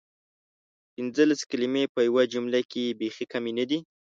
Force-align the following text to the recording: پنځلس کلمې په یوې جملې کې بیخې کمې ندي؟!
پنځلس 0.93 1.41
کلمې 1.51 1.83
په 1.93 1.99
یوې 2.07 2.23
جملې 2.33 2.61
کې 2.71 2.95
بیخې 2.99 3.25
کمې 3.31 3.51
ندي؟! 3.57 3.79